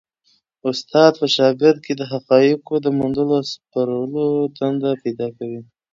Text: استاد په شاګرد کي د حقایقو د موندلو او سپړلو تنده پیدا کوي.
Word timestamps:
استاد 0.69 1.11
په 1.21 1.27
شاګرد 1.35 1.77
کي 1.85 1.93
د 1.97 2.01
حقایقو 2.11 2.75
د 2.81 2.87
موندلو 2.97 3.35
او 3.39 3.45
سپړلو 3.53 4.27
تنده 4.57 4.91
پیدا 5.03 5.27
کوي. 5.37 5.61